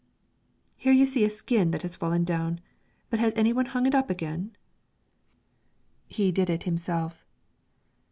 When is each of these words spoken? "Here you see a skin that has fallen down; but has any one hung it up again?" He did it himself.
"Here 0.77 0.91
you 0.93 1.05
see 1.05 1.23
a 1.25 1.29
skin 1.29 1.69
that 1.69 1.83
has 1.83 1.95
fallen 1.95 2.23
down; 2.23 2.59
but 3.11 3.19
has 3.19 3.33
any 3.35 3.53
one 3.53 3.67
hung 3.67 3.85
it 3.85 3.93
up 3.93 4.09
again?" 4.09 4.55
He 6.07 6.31
did 6.31 6.49
it 6.49 6.63
himself. 6.63 7.23